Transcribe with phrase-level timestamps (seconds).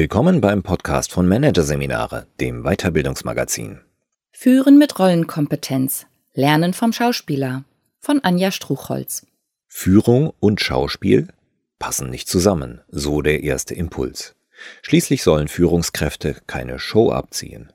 [0.00, 3.80] Willkommen beim Podcast von Managerseminare, dem Weiterbildungsmagazin.
[4.32, 6.06] Führen mit Rollenkompetenz.
[6.32, 7.64] Lernen vom Schauspieler.
[7.98, 9.26] Von Anja Struchholz.
[9.68, 11.28] Führung und Schauspiel
[11.78, 14.34] passen nicht zusammen, so der erste Impuls.
[14.80, 17.70] Schließlich sollen Führungskräfte keine Show abziehen.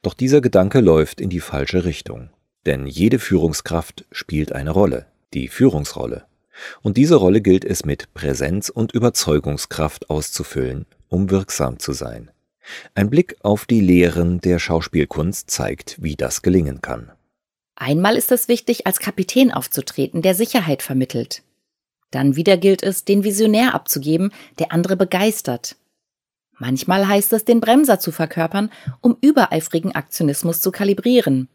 [0.00, 2.30] Doch dieser Gedanke läuft in die falsche Richtung.
[2.64, 5.04] Denn jede Führungskraft spielt eine Rolle,
[5.34, 6.24] die Führungsrolle.
[6.80, 12.30] Und diese Rolle gilt es mit Präsenz und Überzeugungskraft auszufüllen, um wirksam zu sein.
[12.94, 17.12] Ein Blick auf die Lehren der Schauspielkunst zeigt, wie das gelingen kann.
[17.76, 21.42] Einmal ist es wichtig, als Kapitän aufzutreten, der Sicherheit vermittelt.
[22.10, 25.76] Dann wieder gilt es, den Visionär abzugeben, der andere begeistert.
[26.58, 31.48] Manchmal heißt es, den Bremser zu verkörpern, um übereifrigen Aktionismus zu kalibrieren.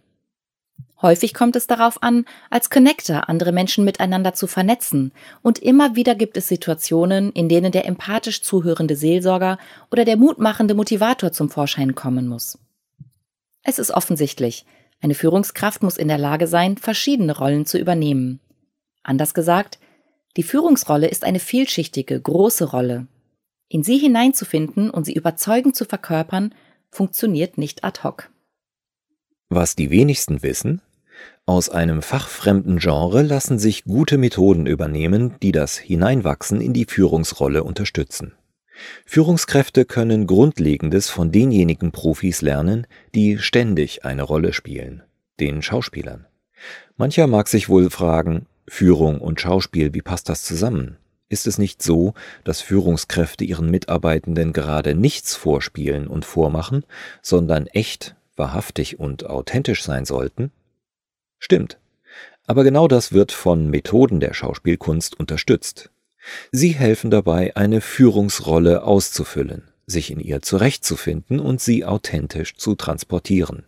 [1.03, 6.15] Häufig kommt es darauf an, als Connector andere Menschen miteinander zu vernetzen, und immer wieder
[6.15, 9.57] gibt es Situationen, in denen der empathisch zuhörende Seelsorger
[9.91, 12.57] oder der mutmachende Motivator zum Vorschein kommen muss.
[13.63, 14.65] Es ist offensichtlich,
[15.01, 18.39] eine Führungskraft muss in der Lage sein, verschiedene Rollen zu übernehmen.
[19.03, 19.79] Anders gesagt,
[20.37, 23.07] die Führungsrolle ist eine vielschichtige, große Rolle.
[23.67, 26.55] In sie hineinzufinden und sie überzeugend zu verkörpern,
[26.89, 28.29] funktioniert nicht ad hoc.
[29.49, 30.81] Was die wenigsten wissen,
[31.45, 37.63] aus einem fachfremden Genre lassen sich gute Methoden übernehmen, die das Hineinwachsen in die Führungsrolle
[37.63, 38.33] unterstützen.
[39.05, 45.03] Führungskräfte können Grundlegendes von denjenigen Profis lernen, die ständig eine Rolle spielen,
[45.39, 46.25] den Schauspielern.
[46.95, 50.97] Mancher mag sich wohl fragen, Führung und Schauspiel, wie passt das zusammen?
[51.27, 56.85] Ist es nicht so, dass Führungskräfte ihren Mitarbeitenden gerade nichts vorspielen und vormachen,
[57.21, 60.51] sondern echt, wahrhaftig und authentisch sein sollten?
[61.43, 61.77] Stimmt.
[62.47, 65.89] Aber genau das wird von Methoden der Schauspielkunst unterstützt.
[66.53, 73.65] Sie helfen dabei, eine Führungsrolle auszufüllen, sich in ihr zurechtzufinden und sie authentisch zu transportieren.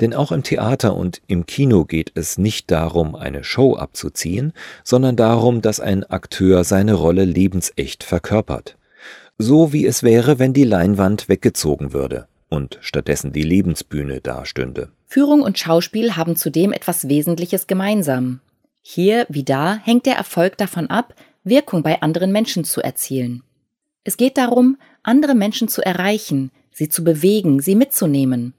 [0.00, 5.14] Denn auch im Theater und im Kino geht es nicht darum, eine Show abzuziehen, sondern
[5.14, 8.78] darum, dass ein Akteur seine Rolle lebensecht verkörpert.
[9.36, 14.88] So wie es wäre, wenn die Leinwand weggezogen würde und stattdessen die Lebensbühne dastünde.
[15.14, 18.40] Führung und Schauspiel haben zudem etwas Wesentliches gemeinsam.
[18.82, 21.14] Hier wie da hängt der Erfolg davon ab,
[21.44, 23.44] Wirkung bei anderen Menschen zu erzielen.
[24.02, 28.54] Es geht darum, andere Menschen zu erreichen, sie zu bewegen, sie mitzunehmen.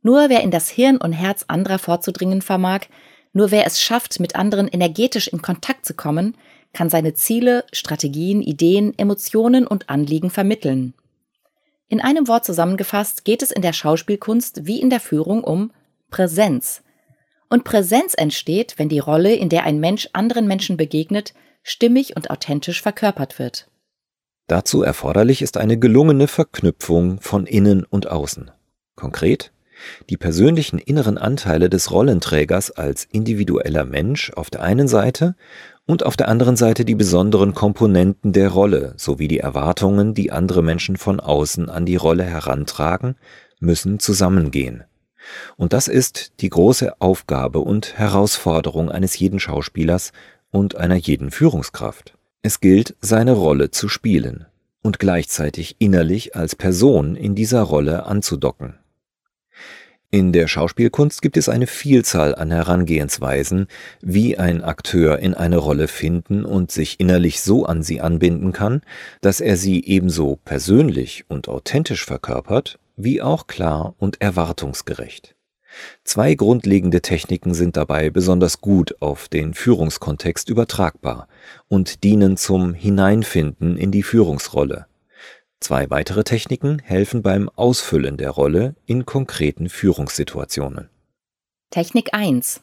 [0.00, 2.82] Nur wer in das Hirn und Herz anderer vorzudringen vermag,
[3.32, 6.36] nur wer es schafft, mit anderen energetisch in Kontakt zu kommen,
[6.72, 10.94] kann seine Ziele, Strategien, Ideen, Emotionen und Anliegen vermitteln.
[11.88, 15.72] In einem Wort zusammengefasst geht es in der Schauspielkunst wie in der Führung um
[16.10, 16.82] Präsenz.
[17.48, 22.30] Und Präsenz entsteht, wenn die Rolle, in der ein Mensch anderen Menschen begegnet, stimmig und
[22.30, 23.68] authentisch verkörpert wird.
[24.46, 28.50] Dazu erforderlich ist eine gelungene Verknüpfung von innen und außen.
[28.94, 29.52] Konkret
[30.08, 35.34] die persönlichen inneren Anteile des Rollenträgers als individueller Mensch auf der einen Seite
[35.86, 40.62] und auf der anderen Seite die besonderen Komponenten der Rolle sowie die Erwartungen, die andere
[40.62, 43.16] Menschen von außen an die Rolle herantragen,
[43.60, 44.84] müssen zusammengehen.
[45.56, 50.12] Und das ist die große Aufgabe und Herausforderung eines jeden Schauspielers
[50.50, 52.14] und einer jeden Führungskraft.
[52.42, 54.46] Es gilt, seine Rolle zu spielen
[54.82, 58.78] und gleichzeitig innerlich als Person in dieser Rolle anzudocken.
[60.12, 63.66] In der Schauspielkunst gibt es eine Vielzahl an Herangehensweisen,
[64.00, 68.82] wie ein Akteur in eine Rolle finden und sich innerlich so an sie anbinden kann,
[69.20, 75.36] dass er sie ebenso persönlich und authentisch verkörpert, wie auch klar und erwartungsgerecht.
[76.04, 81.28] Zwei grundlegende Techniken sind dabei besonders gut auf den Führungskontext übertragbar
[81.68, 84.86] und dienen zum Hineinfinden in die Führungsrolle.
[85.60, 90.88] Zwei weitere Techniken helfen beim Ausfüllen der Rolle in konkreten Führungssituationen.
[91.70, 92.62] Technik 1.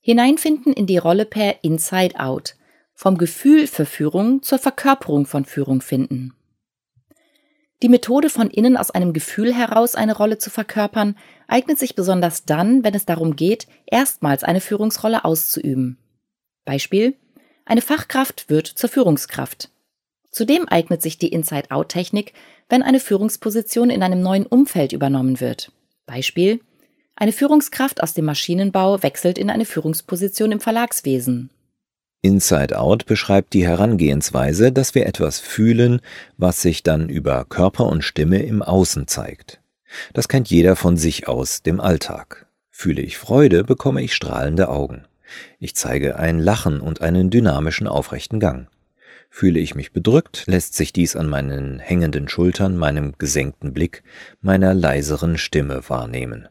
[0.00, 2.56] Hineinfinden in die Rolle per Inside Out.
[2.94, 6.34] Vom Gefühl für Führung zur Verkörperung von Führung finden.
[7.82, 11.16] Die Methode von innen aus einem Gefühl heraus eine Rolle zu verkörpern,
[11.48, 15.96] eignet sich besonders dann, wenn es darum geht, erstmals eine Führungsrolle auszuüben.
[16.64, 17.16] Beispiel
[17.64, 19.70] Eine Fachkraft wird zur Führungskraft.
[20.30, 22.34] Zudem eignet sich die Inside-Out-Technik,
[22.68, 25.72] wenn eine Führungsposition in einem neuen Umfeld übernommen wird.
[26.04, 26.60] Beispiel
[27.16, 31.50] Eine Führungskraft aus dem Maschinenbau wechselt in eine Führungsposition im Verlagswesen.
[32.22, 36.00] Inside Out beschreibt die Herangehensweise, dass wir etwas fühlen,
[36.36, 39.60] was sich dann über Körper und Stimme im Außen zeigt.
[40.12, 42.46] Das kennt jeder von sich aus dem Alltag.
[42.70, 45.04] Fühle ich Freude, bekomme ich strahlende Augen.
[45.58, 48.68] Ich zeige ein Lachen und einen dynamischen aufrechten Gang.
[49.30, 54.02] Fühle ich mich bedrückt, lässt sich dies an meinen hängenden Schultern, meinem gesenkten Blick,
[54.40, 56.48] meiner leiseren Stimme wahrnehmen.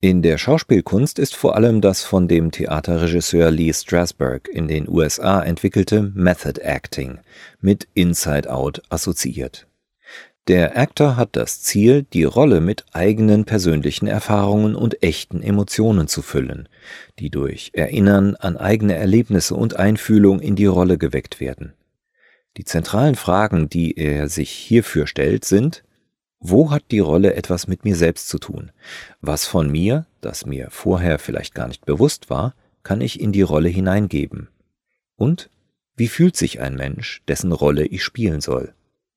[0.00, 5.42] In der Schauspielkunst ist vor allem das von dem Theaterregisseur Lee Strasberg in den USA
[5.42, 7.18] entwickelte Method Acting
[7.60, 9.66] mit Inside Out assoziiert.
[10.46, 16.22] Der Actor hat das Ziel, die Rolle mit eigenen persönlichen Erfahrungen und echten Emotionen zu
[16.22, 16.68] füllen,
[17.18, 21.72] die durch Erinnern an eigene Erlebnisse und Einfühlung in die Rolle geweckt werden.
[22.56, 25.82] Die zentralen Fragen, die er sich hierfür stellt, sind
[26.40, 28.70] Wo hat die Rolle etwas mit mir selbst zu tun?
[29.20, 33.42] Was von mir, das mir vorher vielleicht gar nicht bewusst war, kann ich in die
[33.42, 34.48] Rolle hineingeben?
[35.16, 35.50] Und
[35.96, 38.72] wie fühlt sich ein Mensch, dessen Rolle ich spielen soll?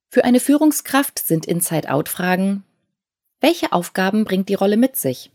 [0.10, 2.64] Für eine Führungskraft sind Inside-Out-Fragen
[3.40, 5.32] Welche Aufgaben bringt die Rolle mit sich?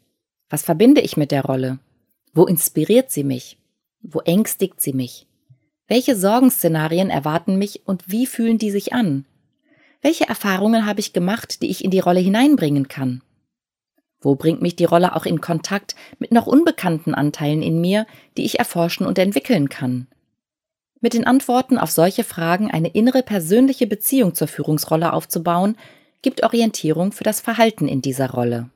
[0.50, 1.78] Was verbinde ich mit der Rolle?
[2.32, 3.58] Wo inspiriert sie mich?
[4.02, 5.26] Wo ängstigt sie mich?
[5.86, 9.24] Welche Sorgenszenarien erwarten mich und wie fühlen die sich an?
[10.06, 13.22] Welche Erfahrungen habe ich gemacht, die ich in die Rolle hineinbringen kann?
[14.20, 18.06] Wo bringt mich die Rolle auch in Kontakt mit noch unbekannten Anteilen in mir,
[18.36, 20.06] die ich erforschen und entwickeln kann?
[21.00, 25.76] Mit den Antworten auf solche Fragen eine innere persönliche Beziehung zur Führungsrolle aufzubauen,
[26.22, 28.70] gibt Orientierung für das Verhalten in dieser Rolle.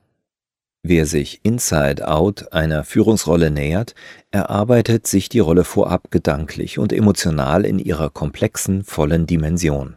[0.83, 3.95] Wer sich Inside Out einer Führungsrolle nähert,
[4.31, 9.95] erarbeitet sich die Rolle vorab gedanklich und emotional in ihrer komplexen, vollen Dimension.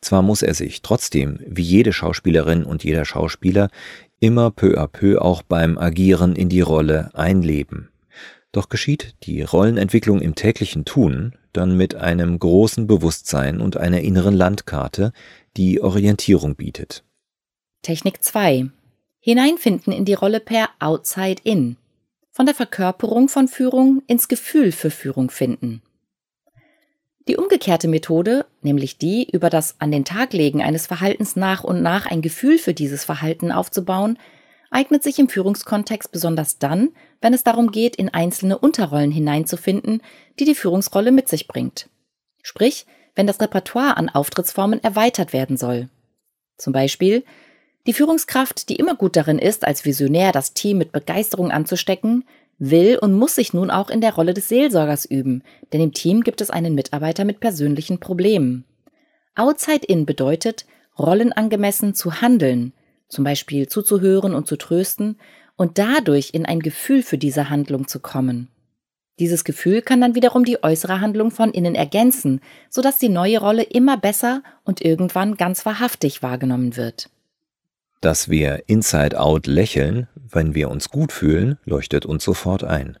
[0.00, 3.70] Zwar muss er sich trotzdem, wie jede Schauspielerin und jeder Schauspieler,
[4.20, 7.90] immer peu à peu auch beim Agieren in die Rolle einleben.
[8.52, 14.34] Doch geschieht die Rollenentwicklung im täglichen Tun dann mit einem großen Bewusstsein und einer inneren
[14.34, 15.12] Landkarte,
[15.56, 17.04] die Orientierung bietet.
[17.82, 18.70] Technik 2.
[19.20, 21.76] Hineinfinden in die Rolle per Outside In.
[22.30, 25.82] Von der Verkörperung von Führung ins Gefühl für Führung finden.
[27.28, 31.82] Die umgekehrte Methode, nämlich die, über das An den Tag legen eines Verhaltens nach und
[31.82, 34.18] nach ein Gefühl für dieses Verhalten aufzubauen,
[34.70, 36.90] eignet sich im Führungskontext besonders dann,
[37.20, 40.02] wenn es darum geht, in einzelne Unterrollen hineinzufinden,
[40.38, 41.88] die die Führungsrolle mit sich bringt.
[42.42, 45.88] Sprich, wenn das Repertoire an Auftrittsformen erweitert werden soll.
[46.56, 47.24] Zum Beispiel
[47.86, 52.24] die Führungskraft, die immer gut darin ist, als Visionär das Team mit Begeisterung anzustecken,
[52.60, 55.42] will und muss sich nun auch in der Rolle des Seelsorgers üben,
[55.72, 58.64] denn im Team gibt es einen Mitarbeiter mit persönlichen Problemen.
[59.34, 60.66] Outside In bedeutet,
[60.98, 62.72] rollenangemessen zu handeln,
[63.08, 65.18] zum Beispiel zuzuhören und zu trösten
[65.56, 68.48] und dadurch in ein Gefühl für diese Handlung zu kommen.
[69.18, 72.40] Dieses Gefühl kann dann wiederum die äußere Handlung von innen ergänzen,
[72.70, 77.10] sodass die neue Rolle immer besser und irgendwann ganz wahrhaftig wahrgenommen wird.
[78.00, 82.98] Dass wir Inside Out lächeln, wenn wir uns gut fühlen, leuchtet uns sofort ein.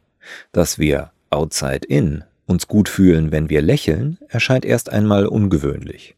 [0.52, 6.16] Dass wir Outside In uns gut fühlen, wenn wir lächeln, erscheint erst einmal ungewöhnlich.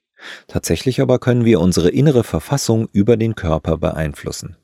[0.48, 4.56] Tatsächlich aber können wir unsere innere Verfassung über den Körper beeinflussen.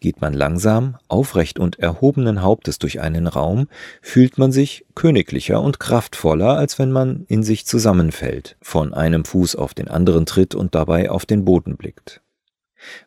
[0.00, 3.68] Geht man langsam, aufrecht und erhobenen Hauptes durch einen Raum,
[4.02, 9.56] fühlt man sich königlicher und kraftvoller, als wenn man in sich zusammenfällt, von einem Fuß
[9.56, 12.20] auf den anderen tritt und dabei auf den Boden blickt.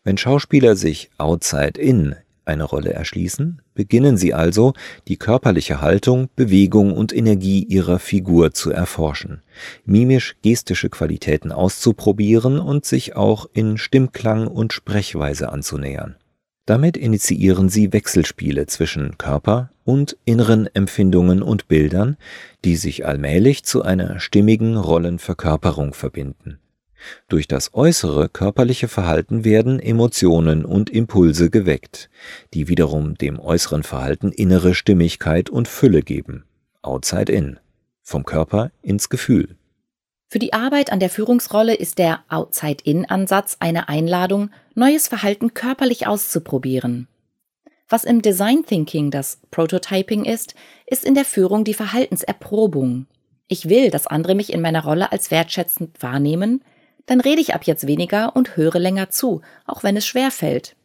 [0.03, 2.15] Wenn Schauspieler sich outside in
[2.45, 4.73] eine Rolle erschließen, beginnen sie also,
[5.07, 9.41] die körperliche Haltung, Bewegung und Energie ihrer Figur zu erforschen,
[9.85, 16.15] mimisch-gestische Qualitäten auszuprobieren und sich auch in Stimmklang und Sprechweise anzunähern.
[16.65, 22.15] Damit initiieren sie Wechselspiele zwischen Körper und inneren Empfindungen und Bildern,
[22.63, 26.59] die sich allmählich zu einer stimmigen Rollenverkörperung verbinden.
[27.27, 32.09] Durch das äußere körperliche Verhalten werden Emotionen und Impulse geweckt,
[32.53, 36.45] die wiederum dem äußeren Verhalten innere Stimmigkeit und Fülle geben.
[36.81, 37.59] Outside in.
[38.01, 39.55] Vom Körper ins Gefühl.
[40.33, 47.07] Für die Arbeit an der Führungsrolle ist der Outside-In-Ansatz eine Einladung, neues Verhalten körperlich auszuprobieren.
[47.87, 50.55] Was im Design Thinking das Prototyping ist,
[50.87, 53.05] ist in der Führung die Verhaltenserprobung.
[53.47, 56.63] Ich will, dass andere mich in meiner Rolle als wertschätzend wahrnehmen,
[57.05, 60.75] dann rede ich ab jetzt weniger und höre länger zu, auch wenn es schwer fällt.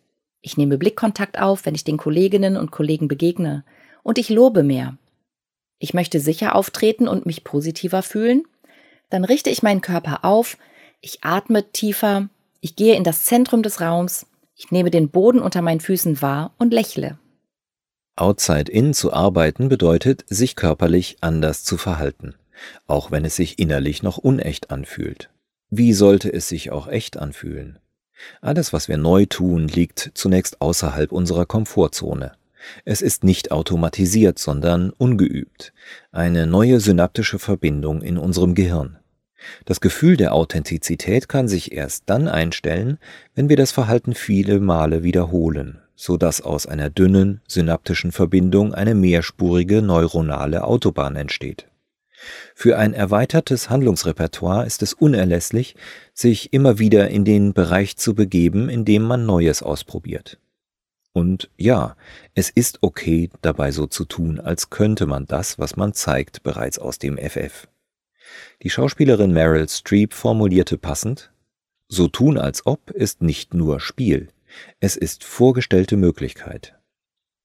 [0.41, 3.65] Ich nehme Blickkontakt auf, wenn ich den Kolleginnen und Kollegen begegne,
[4.03, 4.97] und ich lobe mehr.
[5.79, 8.45] Ich möchte sicher auftreten und mich positiver fühlen,
[9.11, 10.57] dann richte ich meinen Körper auf,
[11.01, 12.29] ich atme tiefer,
[12.61, 16.53] ich gehe in das Zentrum des Raums, ich nehme den Boden unter meinen Füßen wahr
[16.59, 17.19] und lächle.
[18.17, 22.35] Outside in zu arbeiten bedeutet, sich körperlich anders zu verhalten,
[22.89, 25.31] auch wenn es sich innerlich noch unecht anfühlt.
[25.71, 27.79] Wie sollte es sich auch echt anfühlen?
[28.41, 32.33] Alles, was wir neu tun, liegt zunächst außerhalb unserer Komfortzone.
[32.87, 35.75] Es ist nicht automatisiert, sondern ungeübt.
[36.11, 38.99] Eine neue synaptische Verbindung in unserem Gehirn.
[39.67, 42.99] Das Gefühl der Authentizität kann sich erst dann einstellen,
[43.35, 48.95] wenn wir das Verhalten viele Male wiederholen, so dass aus einer dünnen synaptischen Verbindung eine
[48.95, 51.69] mehrspurige neuronale Autobahn entsteht.
[52.55, 55.77] Für ein erweitertes Handlungsrepertoire ist es unerlässlich,
[56.13, 60.39] sich immer wieder in den Bereich zu begeben, in dem man Neues ausprobiert.
[61.13, 61.97] Und ja,
[62.35, 66.79] es ist okay, dabei so zu tun, als könnte man das, was man zeigt, bereits
[66.79, 67.69] aus dem FF.
[68.63, 71.33] Die Schauspielerin Meryl Streep formulierte passend,
[71.89, 74.29] so tun als ob ist nicht nur Spiel,
[74.81, 76.75] es ist vorgestellte Möglichkeit.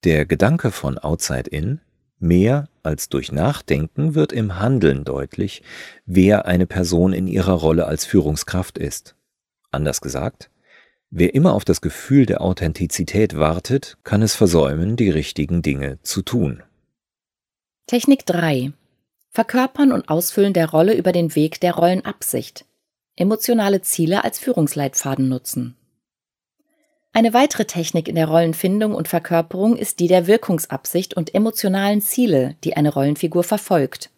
[0.04, 1.80] Der Gedanke von Outside In,
[2.20, 5.64] mehr als durch Nachdenken wird im Handeln deutlich,
[6.06, 9.16] wer eine Person in ihrer Rolle als Führungskraft ist.
[9.72, 10.52] Anders gesagt,
[11.10, 16.22] wer immer auf das Gefühl der Authentizität wartet, kann es versäumen, die richtigen Dinge zu
[16.22, 16.62] tun.
[17.88, 18.74] Technik 3
[19.32, 22.66] Verkörpern und Ausfüllen der Rolle über den Weg der Rollenabsicht.
[23.16, 25.76] Emotionale Ziele als Führungsleitfaden nutzen.
[27.16, 32.56] Eine weitere Technik in der Rollenfindung und Verkörperung ist die der Wirkungsabsicht und emotionalen Ziele,
[32.64, 34.10] die eine Rollenfigur verfolgt.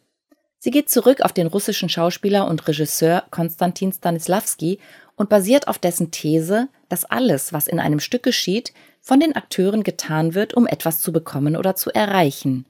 [0.59, 4.79] Sie geht zurück auf den russischen Schauspieler und Regisseur Konstantin Stanislavski
[5.17, 9.83] und basiert auf dessen These, dass alles, was in einem Stück geschieht, von den Akteuren
[9.83, 12.65] getan wird, um etwas zu bekommen oder zu erreichen.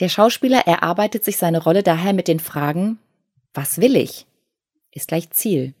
[0.00, 2.98] Der Schauspieler erarbeitet sich seine Rolle daher mit den Fragen
[3.52, 4.26] Was will ich?
[4.90, 5.74] ist gleich Ziel.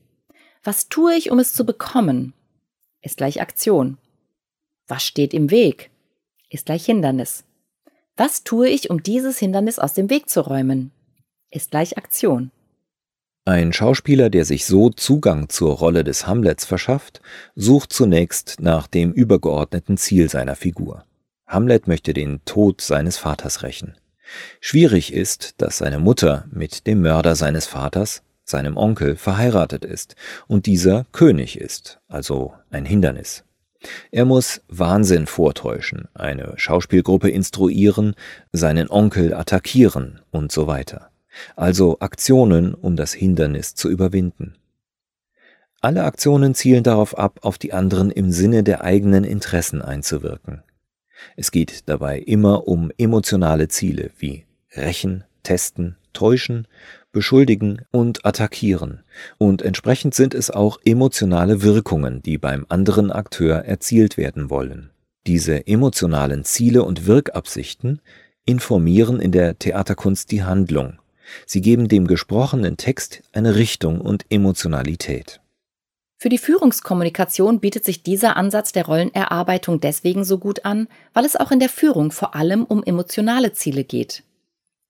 [0.62, 2.34] Was tue ich, um es zu bekommen?
[3.04, 3.98] Ist gleich Aktion.
[4.88, 5.90] Was steht im Weg?
[6.50, 7.44] ist gleich Hindernis.
[8.16, 10.90] Was tue ich, um dieses Hindernis aus dem Weg zu räumen?
[11.50, 12.50] ist gleich Aktion.
[13.44, 17.20] Ein Schauspieler, der sich so Zugang zur Rolle des Hamlets verschafft,
[17.54, 21.04] sucht zunächst nach dem übergeordneten Ziel seiner Figur.
[21.46, 23.94] Hamlet möchte den Tod seines Vaters rächen.
[24.60, 30.66] Schwierig ist, dass seine Mutter mit dem Mörder seines Vaters, seinem Onkel, verheiratet ist und
[30.66, 33.44] dieser König ist, also ein Hindernis.
[34.10, 38.14] Er muss Wahnsinn vortäuschen, eine Schauspielgruppe instruieren,
[38.52, 41.10] seinen Onkel attackieren und so weiter.
[41.56, 44.54] Also Aktionen, um das Hindernis zu überwinden.
[45.80, 50.62] Alle Aktionen zielen darauf ab, auf die anderen im Sinne der eigenen Interessen einzuwirken.
[51.36, 56.66] Es geht dabei immer um emotionale Ziele wie rächen, testen, täuschen,
[57.14, 59.02] beschuldigen und attackieren,
[59.38, 64.90] und entsprechend sind es auch emotionale Wirkungen, die beim anderen Akteur erzielt werden wollen.
[65.26, 68.02] Diese emotionalen Ziele und Wirkabsichten
[68.44, 70.98] informieren in der Theaterkunst die Handlung.
[71.46, 75.40] Sie geben dem gesprochenen Text eine Richtung und Emotionalität.
[76.18, 81.36] Für die Führungskommunikation bietet sich dieser Ansatz der Rollenerarbeitung deswegen so gut an, weil es
[81.36, 84.22] auch in der Führung vor allem um emotionale Ziele geht.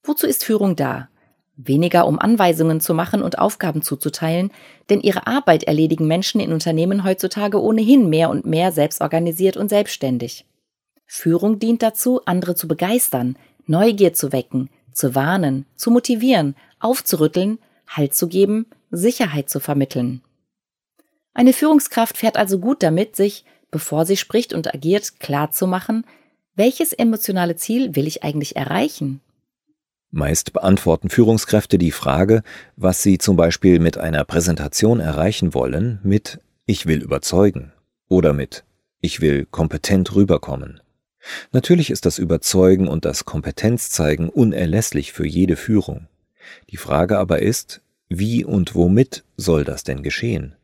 [0.05, 1.09] Wozu ist Führung da?
[1.57, 4.51] Weniger um Anweisungen zu machen und Aufgaben zuzuteilen,
[4.91, 10.47] denn ihre Arbeit erledigen Menschen in Unternehmen heutzutage ohnehin mehr und mehr selbstorganisiert und selbstständig.
[11.07, 18.15] Führung dient dazu, andere zu begeistern, Neugier zu wecken, zu warnen, zu motivieren, aufzurütteln, Halt
[18.15, 20.23] zu geben, Sicherheit zu vermitteln.
[21.35, 26.05] Eine Führungskraft fährt also gut damit, sich, bevor sie spricht und agiert, klar zu machen,
[26.57, 29.21] welches emotionale Ziel will ich eigentlich erreichen?
[30.15, 32.45] Meist beantworten Führungskräfte die Frage,
[32.77, 37.73] was sie zum Beispiel mit einer Präsentation erreichen wollen, mit Ich will überzeugen
[38.09, 38.63] oder mit
[39.01, 40.81] Ich will kompetent rüberkommen.
[41.51, 46.07] Natürlich ist das Überzeugen und das Kompetenzzeigen unerlässlich für jede Führung.
[46.71, 50.55] Die Frage aber ist, wie und womit soll das denn geschehen?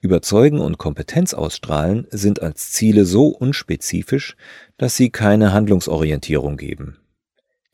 [0.00, 4.36] Überzeugen und Kompetenz ausstrahlen sind als Ziele so unspezifisch,
[4.76, 6.98] dass sie keine Handlungsorientierung geben.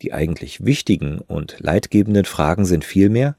[0.02, 3.36] Die eigentlich wichtigen und leitgebenden Fragen sind vielmehr,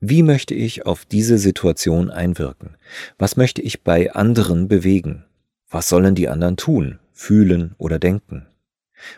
[0.00, 2.76] wie möchte ich auf diese Situation einwirken?
[3.18, 5.24] Was möchte ich bei anderen bewegen?
[5.70, 8.46] Was sollen die anderen tun, fühlen oder denken?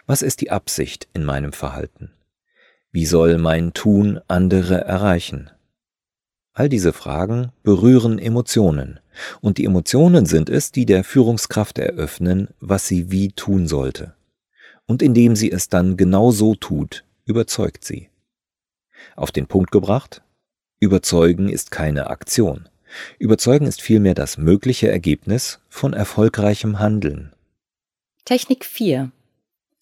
[0.06, 2.12] Was ist die Absicht in meinem Verhalten?
[2.92, 5.50] Wie soll mein Tun andere erreichen?
[6.52, 9.00] All diese Fragen berühren Emotionen,
[9.40, 14.14] und die Emotionen sind es, die der Führungskraft eröffnen, was sie wie tun sollte.
[14.88, 18.08] Und indem sie es dann genau so tut, überzeugt sie.
[19.14, 20.22] Auf den Punkt gebracht,
[20.80, 22.68] Überzeugen ist keine Aktion.
[23.18, 27.32] Überzeugen ist vielmehr das mögliche Ergebnis von erfolgreichem Handeln.
[28.24, 29.12] Technik 4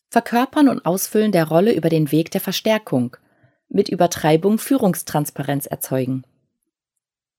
[0.09, 3.17] Verkörpern und Ausfüllen der Rolle über den Weg der Verstärkung.
[3.69, 6.25] Mit Übertreibung Führungstransparenz erzeugen.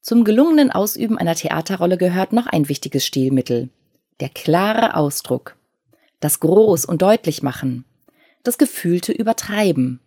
[0.01, 3.69] Zum gelungenen Ausüben einer Theaterrolle gehört noch ein wichtiges Stilmittel.
[4.21, 5.56] Der klare Ausdruck.
[6.19, 7.85] Das Groß- und Deutlichmachen.
[8.43, 9.99] Das gefühlte Übertreiben.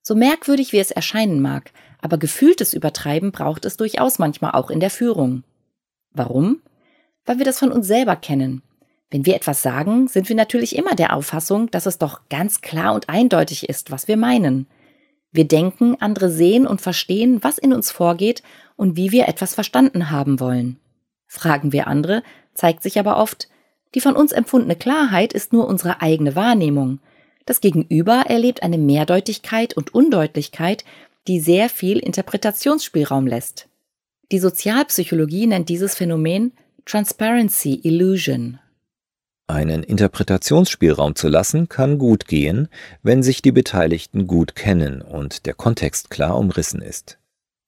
[0.00, 4.80] So merkwürdig wie es erscheinen mag, aber gefühltes Übertreiben braucht es durchaus manchmal auch in
[4.80, 5.44] der Führung.
[6.12, 6.62] Warum?
[7.24, 8.62] Weil wir das von uns selber kennen.
[9.10, 12.94] Wenn wir etwas sagen, sind wir natürlich immer der Auffassung, dass es doch ganz klar
[12.94, 14.66] und eindeutig ist, was wir meinen.
[15.30, 18.42] Wir denken, andere sehen und verstehen, was in uns vorgeht
[18.76, 20.78] und wie wir etwas verstanden haben wollen.
[21.26, 22.22] Fragen wir andere,
[22.54, 23.48] zeigt sich aber oft,
[23.94, 27.00] die von uns empfundene Klarheit ist nur unsere eigene Wahrnehmung.
[27.46, 30.84] Das Gegenüber erlebt eine Mehrdeutigkeit und Undeutlichkeit,
[31.28, 33.68] die sehr viel Interpretationsspielraum lässt.
[34.32, 36.52] Die Sozialpsychologie nennt dieses Phänomen
[36.86, 38.58] Transparency Illusion.
[39.46, 42.68] Einen Interpretationsspielraum zu lassen, kann gut gehen,
[43.02, 47.18] wenn sich die Beteiligten gut kennen und der Kontext klar umrissen ist.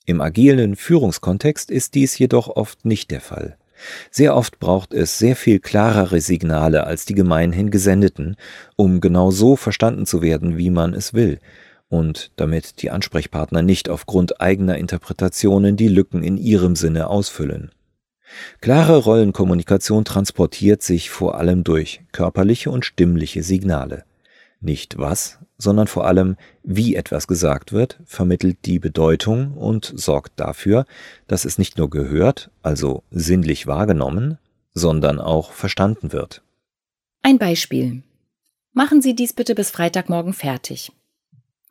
[0.07, 3.59] Im agilen Führungskontext ist dies jedoch oft nicht der Fall.
[4.11, 8.37] Sehr oft braucht es sehr viel klarere Signale als die gemeinhin gesendeten,
[8.77, 11.39] um genau so verstanden zu werden, wie man es will,
[11.89, 17.71] und damit die Ansprechpartner nicht aufgrund eigener Interpretationen die Lücken in ihrem Sinne ausfüllen.
[18.61, 24.05] Klare Rollenkommunikation transportiert sich vor allem durch körperliche und stimmliche Signale.
[24.61, 30.87] Nicht was, sondern vor allem wie etwas gesagt wird, vermittelt die Bedeutung und sorgt dafür,
[31.27, 34.39] dass es nicht nur gehört, also sinnlich wahrgenommen,
[34.75, 36.43] sondern auch verstanden wird.
[37.23, 38.03] Ein Beispiel.
[38.73, 40.93] Machen Sie dies bitte bis Freitagmorgen fertig.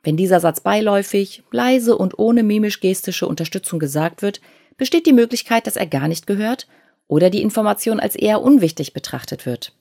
[0.03, 4.41] Wenn dieser Satz beiläufig, leise und ohne mimisch-gestische Unterstützung gesagt wird,
[4.77, 6.67] besteht die Möglichkeit, dass er gar nicht gehört
[7.07, 9.73] oder die Information als eher unwichtig betrachtet wird.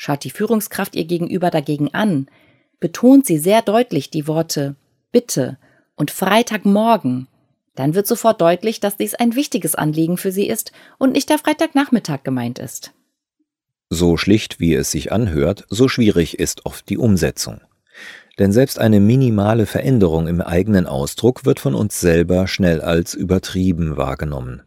[0.00, 2.28] Schaut die Führungskraft ihr gegenüber dagegen an,
[2.78, 4.76] betont sie sehr deutlich die Worte
[5.10, 5.58] Bitte
[5.96, 7.26] und Freitagmorgen,
[7.74, 11.38] dann wird sofort deutlich, dass dies ein wichtiges Anliegen für sie ist und nicht der
[11.38, 12.92] Freitagnachmittag gemeint ist.
[13.90, 17.60] So schlicht wie es sich anhört, so schwierig ist oft die Umsetzung.
[18.38, 23.96] Denn selbst eine minimale Veränderung im eigenen Ausdruck wird von uns selber schnell als übertrieben
[23.96, 24.62] wahrgenommen.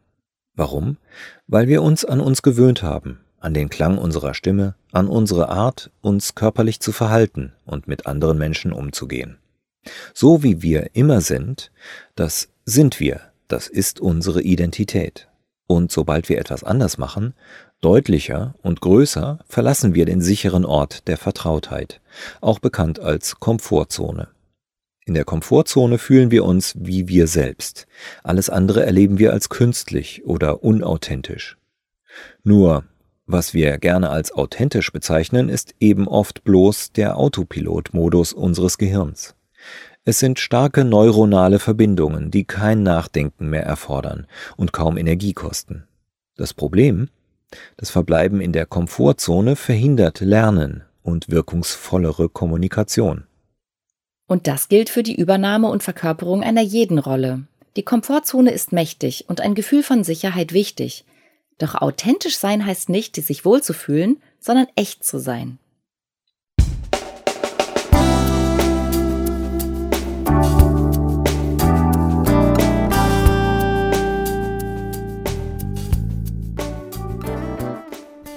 [0.55, 0.97] Warum?
[1.47, 5.91] Weil wir uns an uns gewöhnt haben, an den Klang unserer Stimme, an unsere Art,
[5.99, 9.37] uns körperlich zu verhalten und mit anderen Menschen umzugehen.
[10.13, 11.71] So wie wir immer sind,
[12.15, 15.27] das sind wir, das ist unsere Identität.
[15.67, 17.33] Und sobald wir etwas anders machen,
[17.81, 21.99] Deutlicher und größer verlassen wir den sicheren Ort der Vertrautheit,
[22.39, 24.27] auch bekannt als Komfortzone.
[25.03, 27.87] In der Komfortzone fühlen wir uns wie wir selbst.
[28.23, 31.57] Alles andere erleben wir als künstlich oder unauthentisch.
[32.43, 32.83] Nur,
[33.25, 39.35] was wir gerne als authentisch bezeichnen, ist eben oft bloß der Autopilot-Modus unseres Gehirns.
[40.03, 44.25] Es sind starke neuronale Verbindungen, die kein Nachdenken mehr erfordern
[44.57, 45.83] und kaum Energie kosten.
[46.35, 47.09] Das Problem?
[47.77, 53.25] Das Verbleiben in der Komfortzone verhindert Lernen und wirkungsvollere Kommunikation.
[54.27, 57.43] Und das gilt für die Übernahme und Verkörperung einer jeden Rolle.
[57.75, 61.05] Die Komfortzone ist mächtig und ein Gefühl von Sicherheit wichtig.
[61.61, 65.59] Doch authentisch sein heißt nicht, sich wohlzufühlen, sondern echt zu sein.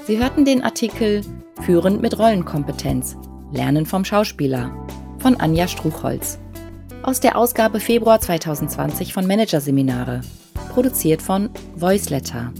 [0.06, 1.22] Sie hörten den Artikel
[1.62, 3.16] Führend mit Rollenkompetenz.
[3.52, 4.70] Lernen vom Schauspieler
[5.18, 6.38] von Anja Struchholz.
[7.02, 10.20] Aus der Ausgabe Februar 2020 von Managerseminare.
[10.74, 12.52] Produziert von Voiceletter.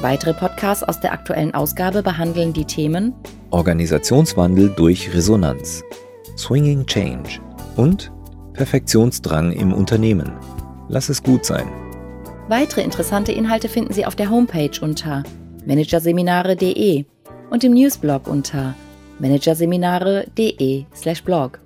[0.00, 3.12] Weitere Podcasts aus der aktuellen Ausgabe behandeln die Themen
[3.50, 5.84] Organisationswandel durch Resonanz,
[6.38, 7.38] Swinging Change
[7.76, 8.10] und
[8.54, 10.32] Perfektionsdrang im Unternehmen.
[10.88, 11.68] Lass es gut sein.
[12.48, 15.22] Weitere interessante Inhalte finden Sie auf der Homepage unter
[15.66, 17.04] managerseminare.de
[17.50, 18.74] und im Newsblog unter
[19.18, 21.60] managerseminare.de/blog.